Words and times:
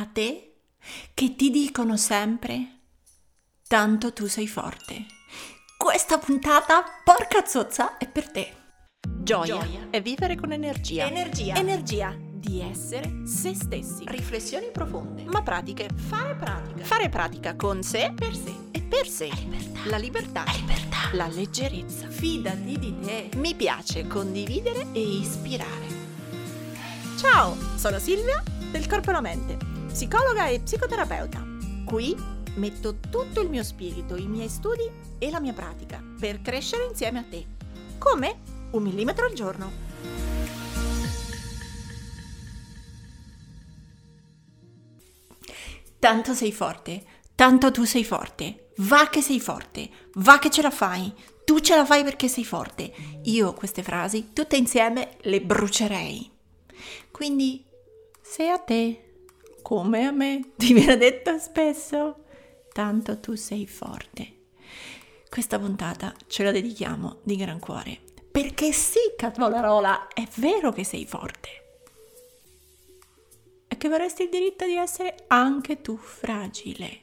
a 0.00 0.06
te 0.06 0.60
che 1.14 1.34
ti 1.34 1.50
dicono 1.50 1.96
sempre 1.96 2.78
tanto 3.66 4.12
tu 4.12 4.26
sei 4.26 4.48
forte. 4.48 5.06
Questa 5.76 6.18
puntata, 6.18 6.82
porca 7.04 7.44
zozza, 7.46 7.98
è 7.98 8.08
per 8.08 8.30
te. 8.30 8.54
Gioia, 9.06 9.58
Gioia 9.58 9.86
è 9.90 10.02
vivere 10.02 10.36
con 10.36 10.52
energia. 10.52 11.06
Energia. 11.06 11.54
Energia 11.54 12.16
di 12.18 12.60
essere 12.60 13.26
se 13.26 13.54
stessi. 13.54 14.04
Riflessioni 14.06 14.70
profonde. 14.72 15.24
Ma 15.24 15.42
pratiche. 15.42 15.88
Fare 15.94 16.34
pratica. 16.34 16.84
Fare 16.84 17.08
pratica 17.08 17.54
con 17.54 17.82
sé 17.82 18.12
per 18.14 18.34
sé 18.34 18.54
e 18.70 18.80
per 18.80 19.06
sé. 19.06 19.30
La 19.84 19.98
libertà. 19.98 20.44
La 20.44 20.52
libertà. 20.52 20.96
La 21.12 21.28
leggerezza. 21.28 22.08
Fidati 22.08 22.78
di 22.78 22.98
te. 23.00 23.30
Mi 23.36 23.54
piace 23.54 24.06
condividere 24.06 24.86
e 24.92 25.00
ispirare. 25.00 25.86
Ciao, 27.18 27.56
sono 27.76 27.98
Silvia 27.98 28.42
del 28.70 28.86
Corpo 28.86 29.10
e 29.10 29.12
la 29.12 29.20
Mente, 29.20 29.58
psicologa 29.98 30.46
e 30.46 30.60
psicoterapeuta. 30.60 31.44
Qui 31.84 32.14
metto 32.54 33.00
tutto 33.00 33.40
il 33.40 33.48
mio 33.48 33.64
spirito, 33.64 34.14
i 34.14 34.28
miei 34.28 34.48
studi 34.48 34.88
e 35.18 35.28
la 35.28 35.40
mia 35.40 35.52
pratica 35.52 36.00
per 36.20 36.40
crescere 36.40 36.84
insieme 36.84 37.18
a 37.18 37.24
te. 37.24 37.44
Come? 37.98 38.38
Un 38.70 38.84
millimetro 38.84 39.26
al 39.26 39.32
giorno. 39.32 39.72
Tanto 45.98 46.32
sei 46.32 46.52
forte, 46.52 47.04
tanto 47.34 47.72
tu 47.72 47.82
sei 47.82 48.04
forte. 48.04 48.68
Va 48.76 49.08
che 49.08 49.20
sei 49.20 49.40
forte, 49.40 49.90
va 50.14 50.38
che 50.38 50.50
ce 50.50 50.62
la 50.62 50.70
fai. 50.70 51.12
Tu 51.44 51.58
ce 51.58 51.74
la 51.74 51.84
fai 51.84 52.04
perché 52.04 52.28
sei 52.28 52.44
forte. 52.44 52.92
Io 53.24 53.52
queste 53.52 53.82
frasi 53.82 54.32
tutte 54.32 54.56
insieme 54.56 55.16
le 55.22 55.40
brucerei. 55.40 56.30
Quindi, 57.10 57.64
se 58.22 58.48
a 58.48 58.58
te, 58.58 59.02
come 59.68 60.06
a 60.06 60.12
me, 60.12 60.52
ti 60.56 60.72
viene 60.72 60.96
detto 60.96 61.36
spesso, 61.36 62.24
tanto 62.72 63.20
tu 63.20 63.34
sei 63.34 63.66
forte. 63.66 64.36
Questa 65.28 65.58
puntata 65.58 66.14
ce 66.26 66.42
la 66.42 66.52
dedichiamo 66.52 67.18
di 67.22 67.36
gran 67.36 67.58
cuore. 67.58 68.00
Perché 68.32 68.72
sì, 68.72 68.98
cavolarola, 69.14 70.08
è 70.08 70.26
vero 70.36 70.72
che 70.72 70.84
sei 70.84 71.04
forte. 71.04 71.48
E 73.68 73.76
che 73.76 73.88
vorresti 73.90 74.22
il 74.22 74.30
diritto 74.30 74.64
di 74.64 74.76
essere 74.76 75.26
anche 75.26 75.82
tu 75.82 75.98
fragile. 75.98 77.00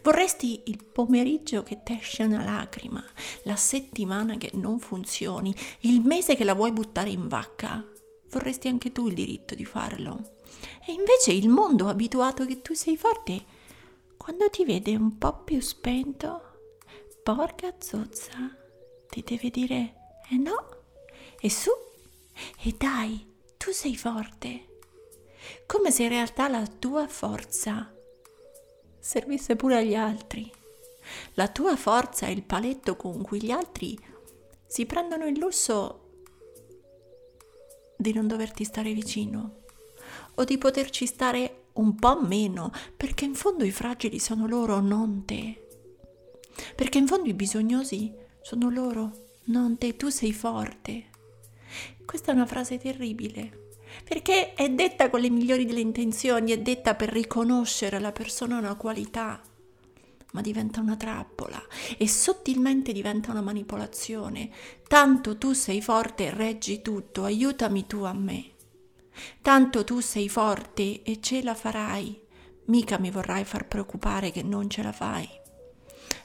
Vorresti 0.00 0.62
il 0.66 0.80
pomeriggio 0.84 1.64
che 1.64 1.82
ti 1.82 1.98
esce 1.98 2.22
una 2.22 2.44
lacrima, 2.44 3.04
la 3.42 3.56
settimana 3.56 4.36
che 4.36 4.52
non 4.54 4.78
funzioni, 4.78 5.52
il 5.80 6.02
mese 6.02 6.36
che 6.36 6.44
la 6.44 6.54
vuoi 6.54 6.70
buttare 6.70 7.10
in 7.10 7.26
vacca 7.26 7.84
vorresti 8.34 8.66
anche 8.68 8.90
tu 8.90 9.06
il 9.06 9.14
diritto 9.14 9.54
di 9.54 9.64
farlo. 9.64 10.32
E 10.86 10.92
invece 10.92 11.32
il 11.32 11.48
mondo 11.48 11.88
abituato 11.88 12.44
che 12.44 12.60
tu 12.60 12.74
sei 12.74 12.96
forte, 12.96 13.44
quando 14.16 14.50
ti 14.50 14.64
vede 14.64 14.96
un 14.96 15.16
po' 15.18 15.44
più 15.44 15.60
spento, 15.60 16.42
porca 17.22 17.74
zozza, 17.78 18.54
ti 19.08 19.22
deve 19.22 19.50
dire 19.50 19.94
eh 20.30 20.36
no, 20.36 20.66
e 21.40 21.48
su, 21.48 21.70
e 22.62 22.74
dai, 22.76 23.32
tu 23.56 23.70
sei 23.70 23.96
forte. 23.96 24.72
Come 25.66 25.90
se 25.90 26.02
in 26.04 26.08
realtà 26.08 26.48
la 26.48 26.66
tua 26.66 27.06
forza 27.06 27.94
servisse 28.98 29.54
pure 29.56 29.76
agli 29.76 29.94
altri. 29.94 30.50
La 31.34 31.48
tua 31.48 31.76
forza 31.76 32.26
è 32.26 32.30
il 32.30 32.42
paletto 32.42 32.96
con 32.96 33.22
cui 33.22 33.42
gli 33.42 33.50
altri 33.50 33.96
si 34.66 34.86
prendono 34.86 35.26
il 35.26 35.38
lusso 35.38 36.03
di 38.04 38.12
non 38.12 38.26
doverti 38.26 38.64
stare 38.64 38.92
vicino 38.92 39.62
o 40.34 40.44
di 40.44 40.58
poterci 40.58 41.06
stare 41.06 41.68
un 41.74 41.94
po' 41.94 42.20
meno, 42.20 42.70
perché 42.96 43.24
in 43.24 43.34
fondo 43.34 43.64
i 43.64 43.70
fragili 43.70 44.18
sono 44.18 44.46
loro, 44.46 44.80
non 44.80 45.24
te. 45.24 45.66
Perché 46.76 46.98
in 46.98 47.06
fondo 47.06 47.28
i 47.30 47.34
bisognosi 47.34 48.12
sono 48.42 48.68
loro, 48.68 49.28
non 49.44 49.78
te, 49.78 49.96
tu 49.96 50.10
sei 50.10 50.32
forte. 50.32 51.10
Questa 52.04 52.30
è 52.30 52.34
una 52.34 52.46
frase 52.46 52.78
terribile, 52.78 53.70
perché 54.04 54.52
è 54.52 54.68
detta 54.68 55.08
con 55.08 55.20
le 55.20 55.30
migliori 55.30 55.64
delle 55.64 55.80
intenzioni, 55.80 56.52
è 56.52 56.58
detta 56.58 56.94
per 56.94 57.10
riconoscere 57.10 57.96
alla 57.96 58.12
persona 58.12 58.58
una 58.58 58.74
qualità 58.74 59.40
ma 60.34 60.40
diventa 60.40 60.80
una 60.80 60.96
trappola 60.96 61.62
e 61.96 62.08
sottilmente 62.08 62.92
diventa 62.92 63.30
una 63.30 63.40
manipolazione. 63.40 64.50
Tanto 64.86 65.38
tu 65.38 65.52
sei 65.52 65.80
forte 65.80 66.30
reggi 66.30 66.82
tutto, 66.82 67.24
aiutami 67.24 67.86
tu 67.86 68.02
a 68.02 68.12
me. 68.12 68.50
Tanto 69.40 69.84
tu 69.84 70.00
sei 70.00 70.28
forte 70.28 71.02
e 71.02 71.20
ce 71.20 71.42
la 71.42 71.54
farai, 71.54 72.20
mica 72.66 72.98
mi 72.98 73.10
vorrai 73.10 73.44
far 73.44 73.68
preoccupare 73.68 74.32
che 74.32 74.42
non 74.42 74.68
ce 74.68 74.82
la 74.82 74.92
fai. 74.92 75.28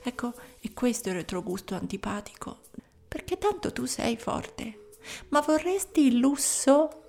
Ecco, 0.02 0.34
e 0.60 0.74
questo 0.74 1.10
è 1.10 1.12
il 1.12 1.20
retrogusto 1.20 1.76
antipatico, 1.76 2.62
perché 3.08 3.38
tanto 3.38 3.72
tu 3.72 3.86
sei 3.86 4.18
forte, 4.18 4.90
ma 5.30 5.42
vorresti 5.42 6.08
il 6.08 6.18
lusso 6.18 7.04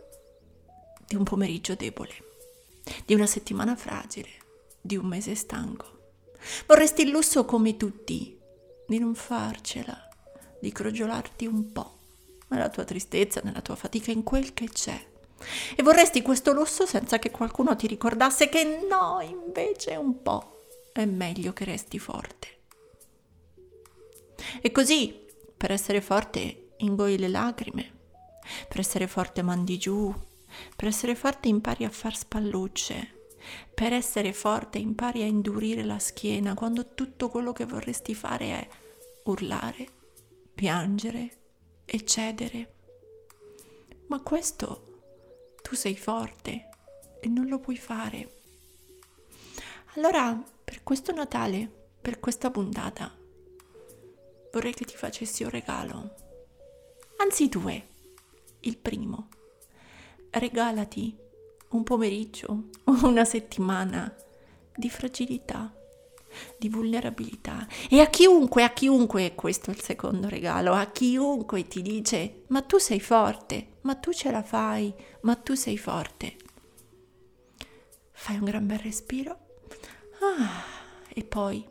di 1.06 1.16
un 1.16 1.24
pomeriggio 1.24 1.74
debole, 1.74 2.14
di 3.06 3.14
una 3.14 3.26
settimana 3.26 3.74
fragile, 3.74 4.28
di 4.82 4.96
un 4.96 5.06
mese 5.06 5.34
stanco. 5.34 5.99
Vorresti 6.66 7.02
il 7.02 7.10
lusso 7.10 7.44
come 7.44 7.76
tutti, 7.76 8.38
di 8.86 8.98
non 8.98 9.14
farcela, 9.14 10.08
di 10.60 10.72
crogiolarti 10.72 11.46
un 11.46 11.72
po' 11.72 11.98
nella 12.48 12.68
tua 12.68 12.84
tristezza, 12.84 13.40
nella 13.44 13.60
tua 13.60 13.76
fatica, 13.76 14.10
in 14.10 14.22
quel 14.22 14.52
che 14.54 14.68
c'è. 14.68 15.08
E 15.74 15.82
vorresti 15.82 16.22
questo 16.22 16.52
lusso 16.52 16.86
senza 16.86 17.18
che 17.18 17.30
qualcuno 17.30 17.74
ti 17.76 17.86
ricordasse 17.86 18.48
che 18.48 18.86
no, 18.88 19.20
invece 19.20 19.96
un 19.96 20.22
po' 20.22 20.64
è 20.92 21.04
meglio 21.04 21.52
che 21.52 21.64
resti 21.64 21.98
forte. 21.98 22.48
E 24.60 24.70
così, 24.70 25.26
per 25.56 25.70
essere 25.70 26.00
forte, 26.00 26.72
ingoi 26.78 27.18
le 27.18 27.28
lacrime, 27.28 27.98
per 28.68 28.80
essere 28.80 29.06
forte 29.06 29.42
mandi 29.42 29.78
giù, 29.78 30.12
per 30.74 30.88
essere 30.88 31.14
forte 31.14 31.48
impari 31.48 31.84
a 31.84 31.90
far 31.90 32.16
spallucce, 32.16 33.19
per 33.72 33.92
essere 33.92 34.32
forte 34.32 34.78
impari 34.78 35.22
a 35.22 35.26
indurire 35.26 35.84
la 35.84 35.98
schiena 35.98 36.54
quando 36.54 36.94
tutto 36.94 37.28
quello 37.28 37.52
che 37.52 37.64
vorresti 37.64 38.14
fare 38.14 38.46
è 38.46 38.68
urlare, 39.24 39.88
piangere 40.54 41.30
e 41.84 42.04
cedere. 42.04 42.74
Ma 44.06 44.20
questo 44.20 45.56
tu 45.62 45.74
sei 45.74 45.96
forte 45.96 46.68
e 47.20 47.28
non 47.28 47.46
lo 47.46 47.58
puoi 47.58 47.76
fare. 47.76 48.38
Allora, 49.94 50.42
per 50.64 50.82
questo 50.82 51.12
Natale, 51.12 51.68
per 52.00 52.20
questa 52.20 52.50
puntata, 52.50 53.12
vorrei 54.52 54.72
che 54.72 54.84
ti 54.84 54.96
facessi 54.96 55.42
un 55.42 55.50
regalo. 55.50 56.14
Anzi 57.18 57.48
due. 57.48 57.88
Il 58.60 58.76
primo. 58.76 59.28
Regalati 60.30 61.16
un 61.70 61.82
pomeriggio 61.82 62.68
o 62.84 63.06
una 63.06 63.24
settimana 63.24 64.14
di 64.74 64.88
fragilità, 64.88 65.72
di 66.56 66.68
vulnerabilità. 66.68 67.66
E 67.88 68.00
a 68.00 68.06
chiunque, 68.06 68.62
a 68.62 68.70
chiunque, 68.70 69.34
questo 69.34 69.70
è 69.70 69.74
il 69.74 69.80
secondo 69.80 70.28
regalo, 70.28 70.72
a 70.72 70.86
chiunque 70.86 71.66
ti 71.66 71.82
dice, 71.82 72.44
ma 72.48 72.62
tu 72.62 72.78
sei 72.78 73.00
forte, 73.00 73.78
ma 73.82 73.94
tu 73.94 74.12
ce 74.12 74.30
la 74.30 74.42
fai, 74.42 74.92
ma 75.22 75.36
tu 75.36 75.54
sei 75.54 75.76
forte. 75.78 76.36
Fai 78.12 78.36
un 78.36 78.44
gran 78.44 78.66
bel 78.66 78.78
respiro 78.78 79.48
ah, 80.20 80.62
e 81.08 81.24
poi, 81.24 81.66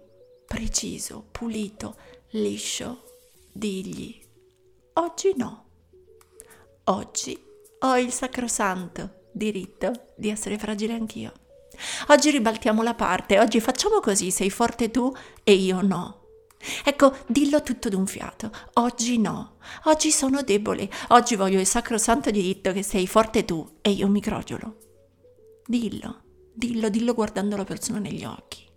preciso, 0.47 1.27
pulito, 1.31 1.97
liscio, 2.31 3.03
digli, 3.51 4.19
oggi 4.93 5.33
no, 5.35 5.65
oggi 6.85 7.39
ho 7.81 7.97
il 7.97 8.11
sacrosanto 8.11 9.18
diritto 9.31 9.91
di 10.15 10.29
essere 10.29 10.57
fragile 10.57 10.93
anch'io. 10.93 11.31
Oggi 12.07 12.31
ribaltiamo 12.31 12.83
la 12.83 12.93
parte, 12.93 13.39
oggi 13.39 13.59
facciamo 13.59 13.99
così, 13.99 14.31
sei 14.31 14.49
forte 14.49 14.91
tu 14.91 15.11
e 15.43 15.53
io 15.53 15.81
no. 15.81 16.19
Ecco, 16.83 17.15
dillo 17.27 17.61
tutto 17.61 17.89
d'un 17.89 18.05
fiato. 18.05 18.51
Oggi 18.73 19.17
no. 19.17 19.57
Oggi 19.85 20.11
sono 20.11 20.41
debole. 20.41 20.89
Oggi 21.09 21.35
voglio 21.35 21.59
il 21.59 21.65
sacrosanto 21.65 22.31
diritto 22.31 22.73
che 22.73 22.83
sei 22.83 23.07
forte 23.07 23.45
tu 23.45 23.77
e 23.81 23.91
io 23.91 24.07
mi 24.09 24.19
crogiolo. 24.19 24.77
Dillo, 25.65 26.23
dillo, 26.53 26.89
dillo 26.89 27.13
guardando 27.13 27.55
la 27.55 27.63
persona 27.63 27.99
negli 27.99 28.25
occhi. 28.25 28.67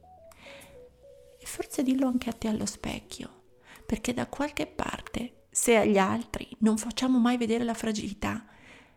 E 1.38 1.44
forse 1.46 1.82
dillo 1.82 2.06
anche 2.06 2.31
a 2.31 2.34
te 2.34 2.46
allo 2.46 2.66
specchio, 2.66 3.43
perché 3.84 4.14
da 4.14 4.28
qualche 4.28 4.66
parte, 4.66 5.46
se 5.50 5.76
agli 5.76 5.98
altri 5.98 6.48
non 6.58 6.78
facciamo 6.78 7.19
mai 7.19 7.37
vedere 7.37 7.64
la 7.64 7.75
fragilità, 7.75 8.46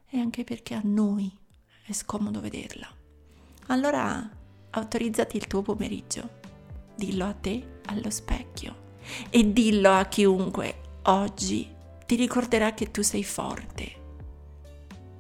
è 0.06 0.18
anche 0.18 0.44
perché 0.44 0.76
a 0.76 0.82
noi 0.84 1.36
è 1.88 1.94
scomodo 1.94 2.42
vederla. 2.42 2.88
Allora 3.68 4.28
autorizzati 4.72 5.38
il 5.38 5.46
tuo 5.46 5.62
pomeriggio, 5.62 6.40
dillo 6.96 7.26
a 7.26 7.34
te 7.34 7.82
allo 7.86 8.10
specchio 8.10 8.84
e 9.30 9.54
dillo 9.54 9.92
a 9.92 10.06
chiunque 10.06 10.82
oggi 11.04 11.72
ti 12.08 12.16
ricorderà 12.16 12.74
che 12.74 12.90
tu 12.90 13.04
sei 13.04 13.24
forte. 13.24 14.04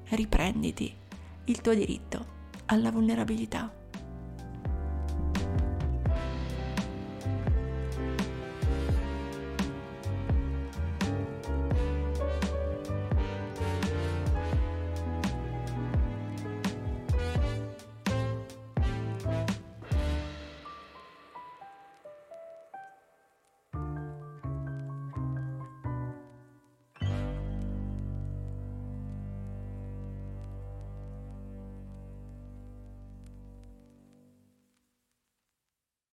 Riprenditi 0.09 0.91
il 1.45 1.61
tuo 1.61 1.75
diritto 1.75 2.33
alla 2.65 2.89
vulnerabilità. 2.89 3.71